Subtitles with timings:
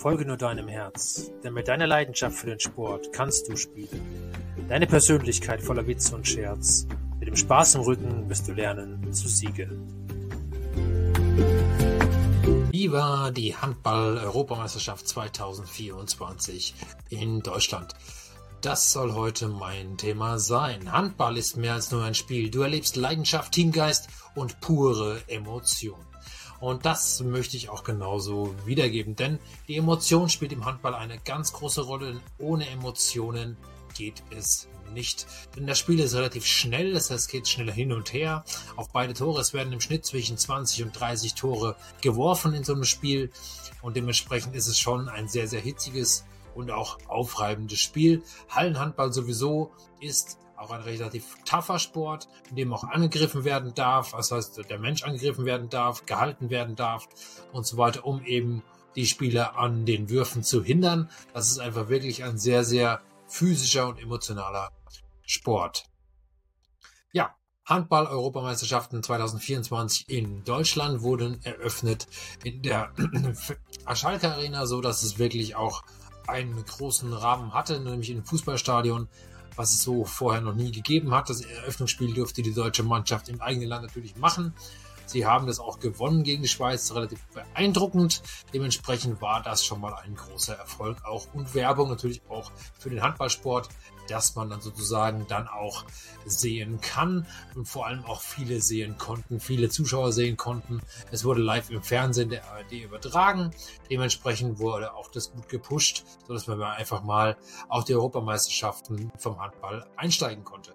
[0.00, 4.32] Folge nur deinem Herz, denn mit deiner Leidenschaft für den Sport kannst du spielen.
[4.66, 6.86] Deine Persönlichkeit voller Witz und Scherz,
[7.18, 9.86] mit dem Spaß im Rücken wirst du lernen zu siegen.
[12.70, 16.74] Wie war die Handball-Europameisterschaft 2024
[17.10, 17.94] in Deutschland?
[18.62, 20.92] Das soll heute mein Thema sein.
[20.92, 22.50] Handball ist mehr als nur ein Spiel.
[22.50, 26.09] Du erlebst Leidenschaft, Teamgeist und pure Emotion.
[26.60, 31.52] Und das möchte ich auch genauso wiedergeben, denn die Emotion spielt im Handball eine ganz
[31.52, 32.12] große Rolle.
[32.12, 33.56] Denn ohne Emotionen
[33.96, 35.26] geht es nicht.
[35.56, 38.44] Denn das Spiel ist relativ schnell, das heißt, es geht schneller hin und her.
[38.76, 42.74] Auf beide Tore, es werden im Schnitt zwischen 20 und 30 Tore geworfen in so
[42.74, 43.30] einem Spiel.
[43.82, 46.24] Und dementsprechend ist es schon ein sehr, sehr hitziges
[46.54, 48.22] und auch aufreibendes Spiel.
[48.48, 54.30] Hallenhandball sowieso ist auch ein relativ tougher Sport, in dem auch angegriffen werden darf, das
[54.30, 57.08] heißt, der Mensch angegriffen werden darf, gehalten werden darf
[57.52, 58.62] und so weiter, um eben
[58.94, 61.08] die Spieler an den Würfen zu hindern.
[61.32, 64.70] Das ist einfach wirklich ein sehr, sehr physischer und emotionaler
[65.22, 65.84] Sport.
[67.12, 72.06] Ja, Handball-Europameisterschaften 2024 in Deutschland wurden eröffnet
[72.44, 72.92] in der
[73.94, 75.82] Schalke Arena, so dass es wirklich auch
[76.26, 79.08] einen großen Rahmen hatte, nämlich im Fußballstadion
[79.56, 81.30] was es so vorher noch nie gegeben hat.
[81.30, 84.54] Das Eröffnungsspiel durfte die deutsche Mannschaft im eigenen Land natürlich machen.
[85.10, 88.22] Sie haben das auch gewonnen gegen die Schweiz, relativ beeindruckend.
[88.54, 93.02] Dementsprechend war das schon mal ein großer Erfolg auch und Werbung natürlich auch für den
[93.02, 93.68] Handballsport,
[94.10, 95.84] dass man dann sozusagen dann auch
[96.26, 100.80] sehen kann und vor allem auch viele sehen konnten, viele Zuschauer sehen konnten.
[101.10, 103.52] Es wurde live im Fernsehen der ARD übertragen.
[103.90, 107.36] Dementsprechend wurde auch das gut gepusht, sodass man einfach mal
[107.68, 110.74] auf die Europameisterschaften vom Handball einsteigen konnte.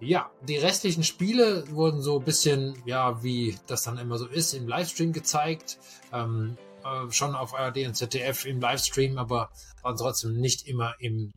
[0.00, 4.52] Ja, die restlichen Spiele wurden so ein bisschen, ja, wie das dann immer so ist,
[4.52, 5.78] im Livestream gezeigt.
[6.12, 9.50] Ähm, äh, schon auf ARD und ZDF im Livestream, aber
[9.82, 11.32] waren trotzdem nicht immer im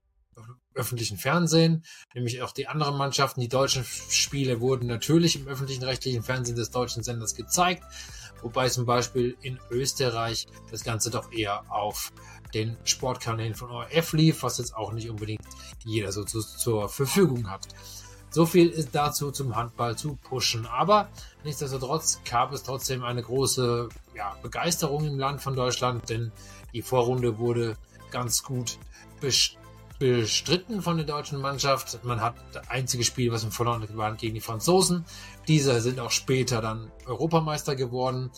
[0.75, 1.83] öffentlichen Fernsehen.
[2.13, 6.69] Nämlich auch die anderen Mannschaften, die deutschen Spiele wurden natürlich im öffentlichen rechtlichen Fernsehen des
[6.69, 7.83] deutschen Senders gezeigt.
[8.41, 12.11] Wobei zum Beispiel in Österreich das Ganze doch eher auf
[12.53, 15.41] den Sportkanälen von ORF lief, was jetzt auch nicht unbedingt
[15.83, 17.67] jeder so zu, zur Verfügung hat.
[18.29, 20.65] So viel ist dazu zum Handball zu pushen.
[20.65, 21.09] Aber
[21.43, 26.31] nichtsdestotrotz gab es trotzdem eine große ja, Begeisterung im Land von Deutschland, denn
[26.73, 27.77] die Vorrunde wurde
[28.11, 28.77] ganz gut
[29.21, 29.64] bestritten
[30.81, 32.03] von der deutschen Mannschaft.
[32.03, 35.05] Man hat das einzige Spiel, was im verloren war, gegen die Franzosen.
[35.47, 38.31] Diese sind auch später dann Europameister geworden.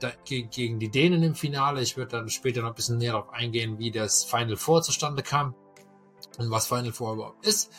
[0.00, 1.80] Da, gegen die Dänen im Finale.
[1.82, 5.22] Ich würde dann später noch ein bisschen näher darauf eingehen, wie das Final Four zustande
[5.22, 5.54] kam
[6.38, 7.72] und was Final Four überhaupt ist.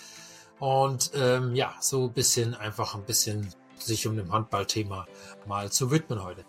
[0.59, 5.07] Und ähm, ja, so ein bisschen einfach ein bisschen sich um dem Handballthema
[5.47, 6.43] mal zu widmen heute.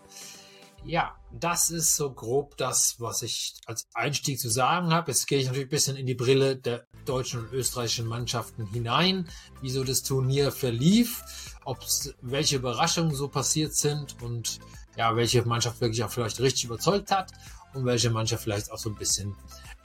[0.85, 5.11] Ja, das ist so grob das, was ich als Einstieg zu sagen habe.
[5.11, 9.29] Jetzt gehe ich natürlich ein bisschen in die Brille der deutschen und österreichischen Mannschaften hinein,
[9.61, 11.23] wie so das Turnier verlief,
[11.65, 11.79] ob
[12.23, 14.59] welche Überraschungen so passiert sind und
[14.97, 17.33] ja, welche Mannschaft wirklich auch vielleicht richtig überzeugt hat
[17.75, 19.37] und welche Mannschaft vielleicht auch so ein bisschen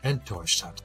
[0.01, 0.83] enttäuscht hat.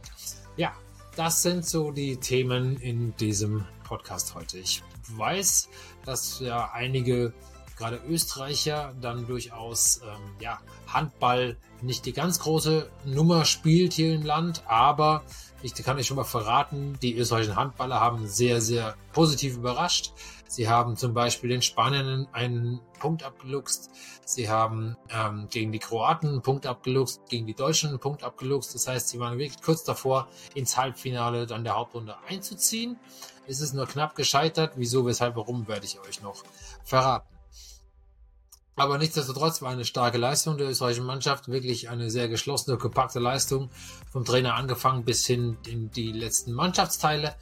[0.57, 0.75] Ja,
[1.17, 4.59] das sind so die Themen in diesem Podcast heute.
[4.59, 5.69] Ich weiß,
[6.05, 7.33] dass ja einige
[7.81, 14.23] gerade Österreicher dann durchaus ähm, ja, Handball nicht die ganz große Nummer spielt hier im
[14.23, 15.25] Land, aber
[15.63, 20.13] ich kann euch schon mal verraten, die österreichischen Handballer haben sehr, sehr positiv überrascht.
[20.47, 23.91] Sie haben zum Beispiel den Spaniern einen Punkt abgeluchst.
[24.27, 28.75] Sie haben ähm, gegen die Kroaten einen Punkt abgeluchst, gegen die Deutschen einen Punkt abgeluchst.
[28.75, 32.99] Das heißt, sie waren wirklich kurz davor, ins Halbfinale dann der Hauptrunde einzuziehen.
[33.47, 34.73] Es ist nur knapp gescheitert.
[34.77, 36.43] Wieso, weshalb, warum, werde ich euch noch
[36.85, 37.40] verraten.
[38.81, 43.69] Aber nichtsdestotrotz war eine starke Leistung der österreichischen Mannschaft, wirklich eine sehr geschlossene, kompakte Leistung,
[44.11, 47.35] vom Trainer angefangen bis hin in die letzten Mannschaftsteile.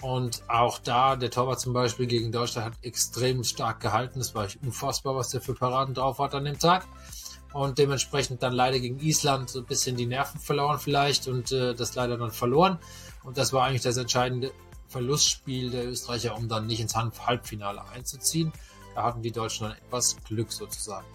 [0.00, 4.20] Und auch da, der Torwart zum Beispiel gegen Deutschland hat extrem stark gehalten.
[4.20, 6.86] Es war unfassbar, was der für Paraden drauf hat an dem Tag.
[7.52, 11.74] Und dementsprechend dann leider gegen Island so ein bisschen die Nerven verloren vielleicht und äh,
[11.74, 12.78] das leider dann verloren.
[13.22, 14.50] Und das war eigentlich das entscheidende
[14.88, 18.50] Verlustspiel der Österreicher, um dann nicht ins Halbfinale einzuziehen.
[18.96, 21.06] Da hatten die Deutschen dann etwas Glück sozusagen.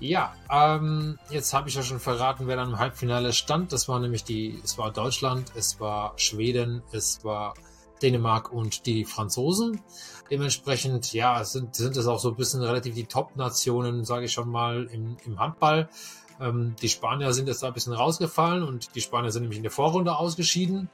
[0.00, 3.72] Ja, ähm, jetzt habe ich ja schon verraten, wer dann im Halbfinale stand.
[3.72, 7.54] Das war nämlich die, es war Deutschland, es war Schweden, es war
[8.02, 9.80] Dänemark und die Franzosen.
[10.30, 14.50] Dementsprechend, ja, sind, sind es auch so ein bisschen relativ die Top-Nationen, sage ich schon
[14.50, 15.88] mal, im, im Handball.
[16.40, 19.62] Ähm, die Spanier sind jetzt da ein bisschen rausgefallen und die Spanier sind nämlich in
[19.62, 20.90] der Vorrunde ausgeschieden.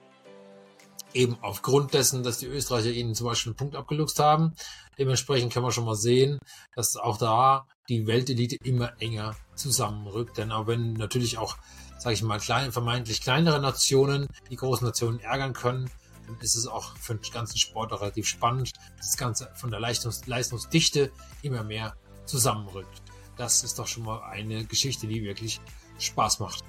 [1.14, 4.54] Eben aufgrund dessen, dass die Österreicher ihnen zum Beispiel einen Punkt abgeluchst haben.
[4.98, 6.38] Dementsprechend kann man schon mal sehen,
[6.74, 10.38] dass auch da die Weltelite immer enger zusammenrückt.
[10.38, 11.56] Denn auch wenn natürlich auch
[12.02, 15.88] sage ich mal, kleine, vermeintlich kleinere Nationen die großen Nationen ärgern können,
[16.26, 20.26] dann ist es auch für den ganzen Sport relativ spannend, das Ganze von der Leistungs
[20.26, 21.12] Leistungsdichte
[21.42, 21.94] immer mehr
[22.26, 23.02] zusammenrückt.
[23.36, 25.60] Das ist doch schon mal eine Geschichte, die wirklich
[25.98, 26.64] Spaß macht.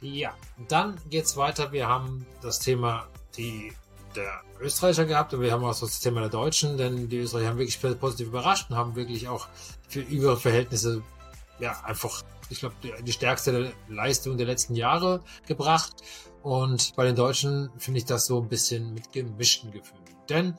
[0.00, 0.34] Ja,
[0.68, 1.70] dann geht's weiter.
[1.70, 3.72] Wir haben das Thema die
[4.16, 7.58] der Österreicher gehabt und wir haben auch das Thema der Deutschen, denn die Österreicher haben
[7.58, 9.48] wirklich positiv überrascht und haben wirklich auch
[9.88, 11.02] für ihre Verhältnisse
[11.60, 16.02] ja einfach, ich glaube, die, die stärkste Leistung der letzten Jahre gebracht.
[16.42, 20.02] Und bei den Deutschen finde ich das so ein bisschen mit gemischten Gefühlen.
[20.28, 20.54] Denn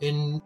[0.00, 0.42] in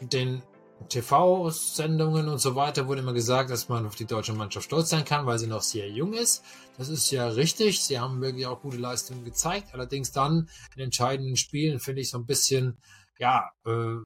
[0.00, 0.42] den
[0.88, 5.04] TV-Sendungen und so weiter wurde immer gesagt, dass man auf die deutsche Mannschaft stolz sein
[5.04, 6.42] kann, weil sie noch sehr jung ist.
[6.78, 7.82] Das ist ja richtig.
[7.82, 9.68] Sie haben wirklich auch gute Leistungen gezeigt.
[9.72, 12.78] Allerdings dann in entscheidenden Spielen finde ich so ein bisschen,
[13.18, 13.96] ja, äh,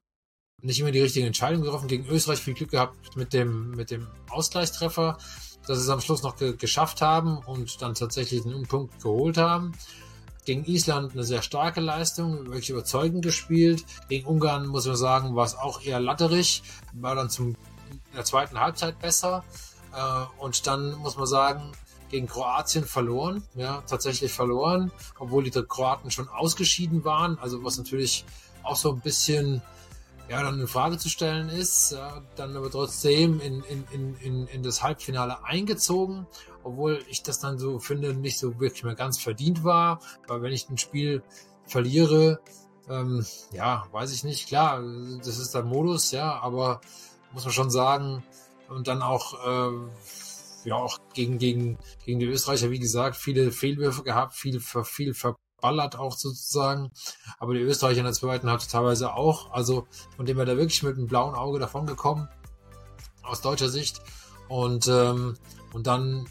[0.61, 1.87] nicht immer die richtige Entscheidung getroffen.
[1.87, 5.17] Gegen Österreich viel Glück gehabt mit dem, mit dem Ausgleichstreffer,
[5.67, 9.37] dass sie es am Schluss noch ge geschafft haben und dann tatsächlich einen Punkt geholt
[9.37, 9.73] haben.
[10.47, 13.83] Gegen Island eine sehr starke Leistung, wirklich überzeugend gespielt.
[14.07, 16.63] Gegen Ungarn, muss man sagen, war es auch eher latterig,
[16.93, 17.47] war dann zum,
[17.91, 19.43] in der zweiten Halbzeit besser.
[19.93, 21.73] Äh, und dann muss man sagen,
[22.09, 24.89] gegen Kroatien verloren, ja, tatsächlich verloren,
[25.19, 28.23] obwohl die Kroaten schon ausgeschieden waren, also was natürlich
[28.63, 29.61] auch so ein bisschen
[30.29, 34.63] ja, dann in Frage zu stellen ist, ja, dann aber trotzdem in, in, in, in,
[34.63, 36.27] das Halbfinale eingezogen,
[36.63, 40.53] obwohl ich das dann so finde, nicht so wirklich mehr ganz verdient war, weil wenn
[40.53, 41.23] ich ein Spiel
[41.65, 42.41] verliere,
[42.89, 44.81] ähm, ja, weiß ich nicht, klar,
[45.19, 46.81] das ist der Modus, ja, aber
[47.31, 48.23] muss man schon sagen,
[48.69, 49.77] und dann auch, äh,
[50.65, 55.35] ja, auch gegen, gegen, gegen die Österreicher, wie gesagt, viele Fehlwürfe gehabt, viel, viel ver
[55.61, 56.91] ballert auch sozusagen.
[57.39, 59.51] Aber die Österreicher in der zweiten hat teilweise auch.
[59.51, 62.27] Also von dem er da wirklich mit einem blauen Auge davon gekommen.
[63.23, 64.01] Aus deutscher Sicht.
[64.47, 65.37] Und, ähm,
[65.73, 66.27] und dann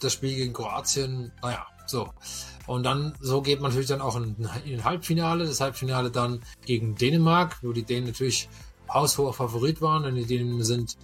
[0.00, 1.32] das Spiel gegen Kroatien.
[1.42, 2.08] Naja, so.
[2.66, 5.46] Und dann, so geht man natürlich dann auch in, in ein Halbfinale.
[5.46, 8.48] Das Halbfinale dann gegen Dänemark, wo die Dänen natürlich
[8.88, 10.96] haushoher Favorit waren, denn die Dänen sind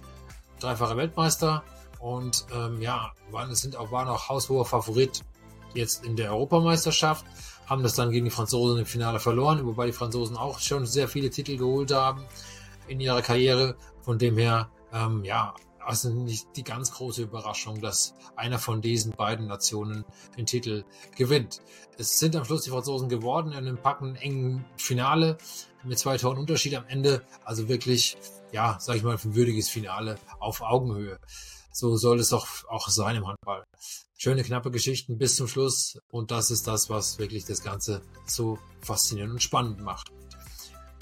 [0.59, 1.63] dreifache Weltmeister
[1.99, 5.23] und ähm, ja, waren, sind auch, waren auch haushoher Favorit
[5.73, 7.25] jetzt in der Europameisterschaft
[7.65, 11.07] haben das dann gegen die Franzosen im Finale verloren, wobei die Franzosen auch schon sehr
[11.07, 12.25] viele Titel geholt haben
[12.87, 13.75] in ihrer Karriere.
[14.01, 15.53] Von dem her, ähm, ja,
[15.85, 20.05] also nicht die ganz große Überraschung, dass einer von diesen beiden Nationen
[20.37, 20.83] den Titel
[21.15, 21.61] gewinnt.
[21.97, 25.37] Es sind am Schluss die Franzosen geworden in einem packenden engen Finale
[25.83, 27.23] mit zwei Toren Unterschied am Ende.
[27.43, 28.17] Also wirklich,
[28.51, 31.19] ja, sag ich mal, ein würdiges Finale auf Augenhöhe.
[31.71, 33.63] So soll es doch auch sein im Handball
[34.21, 35.97] schöne, knappe Geschichten bis zum Schluss.
[36.11, 40.11] Und das ist das, was wirklich das Ganze so faszinierend und spannend macht.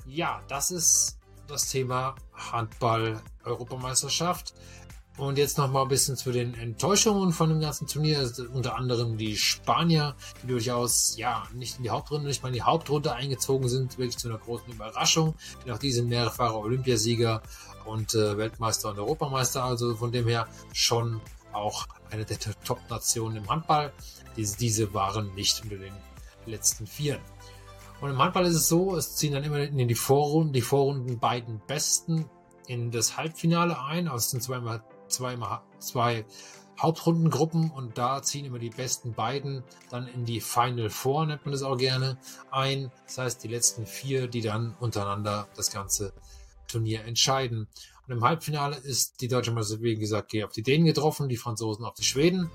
[0.07, 4.53] Ja, das ist das Thema Handball-Europameisterschaft.
[5.19, 8.19] Und jetzt noch mal ein bisschen zu den Enttäuschungen von dem ganzen Turnier.
[8.19, 12.55] Also unter anderem die Spanier, die durchaus ja nicht in die Hauptrunde, nicht mal in
[12.55, 15.35] die Hauptrunde eingezogen sind, wirklich zu einer großen Überraschung.
[15.65, 17.41] Denn auch die sind mehrfache Olympiasieger
[17.85, 19.61] und äh, Weltmeister und Europameister.
[19.65, 21.19] Also von dem her schon
[21.51, 23.91] auch eine der Top-Nationen im Handball.
[24.37, 25.93] Diese, diese waren nicht unter den
[26.45, 27.19] letzten vier.
[27.99, 31.19] Und im Handball ist es so, es ziehen dann immer in die Vorrunden, die Vorrunden
[31.19, 32.29] beiden Besten
[32.67, 34.07] in das Halbfinale ein.
[34.07, 36.25] Also es sind zweimal, zweimal, zwei
[36.79, 41.51] Hauptrundengruppen und da ziehen immer die besten beiden dann in die Final Four, nennt man
[41.51, 42.17] das auch gerne,
[42.51, 42.91] ein.
[43.05, 46.13] Das heißt, die letzten vier, die dann untereinander das ganze
[46.67, 47.67] Turnier entscheiden.
[48.07, 51.85] Und im Halbfinale ist die deutsche Mannschaft, wie gesagt, auf die Dänen getroffen, die Franzosen
[51.85, 52.49] auf die Schweden.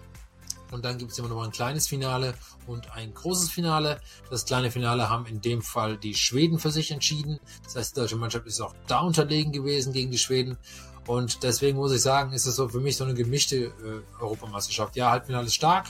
[0.73, 2.35] Und dann gibt es immer noch ein kleines Finale
[2.67, 4.01] und ein großes Finale.
[4.31, 7.39] Das kleine Finale haben in dem Fall die Schweden für sich entschieden.
[7.63, 10.59] Das heißt, die deutsche Mannschaft ist auch da unterlegen gewesen gegen die Schweden.
[11.07, 13.73] Und deswegen muss ich sagen, ist es so für mich so eine gemischte äh,
[14.21, 14.97] Europameisterschaft.
[14.97, 15.87] Ja, Halbfinale ist stark,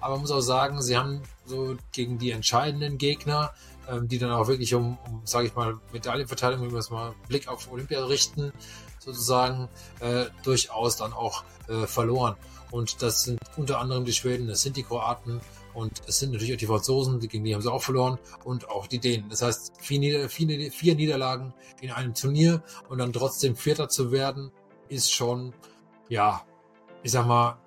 [0.00, 3.54] aber man muss auch sagen, sie haben so gegen die entscheidenden Gegner,
[3.88, 7.14] ähm, die dann auch wirklich um, um sage ich mal, Medaillenverteilung, wenn wir es mal
[7.28, 8.52] Blick auf Olympia richten,
[8.98, 9.68] sozusagen
[10.00, 12.36] äh, durchaus dann auch äh, verloren.
[12.70, 15.40] Und das sind unter anderem die Schweden, das sind die Kroaten
[15.78, 18.68] und es sind natürlich auch die Franzosen, die, gegen die haben sie auch verloren und
[18.68, 19.28] auch die Dänen.
[19.28, 24.10] Das heißt, vier, Nieder vier, vier Niederlagen in einem Turnier und dann trotzdem Vierter zu
[24.10, 24.50] werden,
[24.88, 25.54] ist schon,
[26.08, 26.42] ja,
[27.04, 27.58] ich sag mal,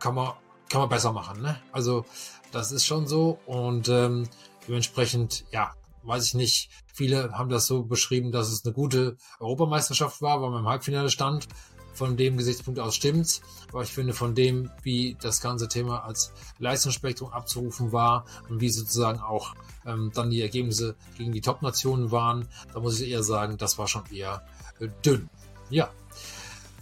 [0.00, 0.32] kann man,
[0.70, 1.42] kann man besser machen.
[1.42, 1.60] Ne?
[1.72, 2.06] Also
[2.52, 4.26] das ist schon so und ähm,
[4.66, 10.22] dementsprechend, ja, weiß ich nicht, viele haben das so beschrieben, dass es eine gute Europameisterschaft
[10.22, 11.48] war, weil man im Halbfinale stand.
[11.94, 13.42] Von dem Gesichtspunkt aus stimmt's.
[13.70, 18.70] Aber ich finde, von dem, wie das ganze Thema als Leistungsspektrum abzurufen war und wie
[18.70, 19.54] sozusagen auch
[19.86, 23.88] ähm, dann die Ergebnisse gegen die Top-Nationen waren, da muss ich eher sagen, das war
[23.88, 24.42] schon eher
[24.80, 25.28] äh, dünn.
[25.70, 25.90] Ja.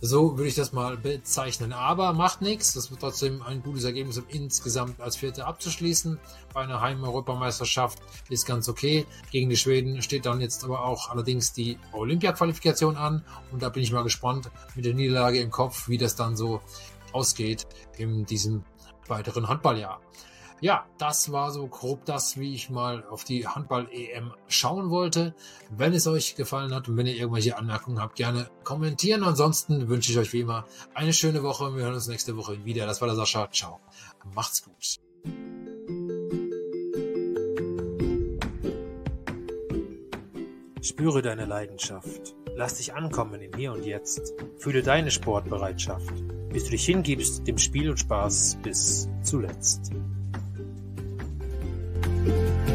[0.02, 1.72] So würde ich das mal bezeichnen.
[1.72, 2.72] Aber macht nichts.
[2.72, 6.18] Das wird trotzdem ein gutes Ergebnis, um insgesamt als Vierter abzuschließen.
[6.54, 7.98] Bei einer Heim-Europameisterschaft
[8.30, 9.06] ist ganz okay.
[9.30, 13.22] Gegen die Schweden steht dann jetzt aber auch allerdings die Olympia-Qualifikation an.
[13.52, 16.62] Und da bin ich mal gespannt mit der Niederlage im Kopf, wie das dann so
[17.12, 17.66] ausgeht
[17.98, 18.64] in diesem
[19.06, 20.00] weiteren Handballjahr.
[20.60, 25.34] Ja, das war so grob das, wie ich mal auf die Handball-EM schauen wollte.
[25.70, 29.24] Wenn es euch gefallen hat und wenn ihr irgendwelche Anmerkungen habt, gerne kommentieren.
[29.24, 31.74] Ansonsten wünsche ich euch wie immer eine schöne Woche.
[31.74, 32.84] Wir hören uns nächste Woche wieder.
[32.84, 33.50] Das war der Sascha.
[33.50, 33.80] Ciao.
[34.34, 35.00] Macht's gut.
[40.82, 42.34] Spüre deine Leidenschaft.
[42.54, 44.34] Lass dich ankommen im Hier und Jetzt.
[44.58, 46.12] Fühle deine Sportbereitschaft,
[46.50, 49.92] bis du dich hingibst dem Spiel und Spaß bis zuletzt.
[52.30, 52.69] Bye.